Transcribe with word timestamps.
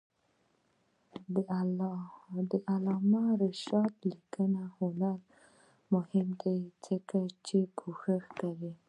د 2.61 2.65
علامه 2.73 3.23
رشاد 3.43 3.93
لیکنی 4.09 4.63
هنر 4.77 5.17
مهم 5.93 6.27
دی 6.41 6.59
ځکه 6.85 7.19
چې 7.47 7.57
کوشش 7.79 8.23
کوي. 8.39 8.73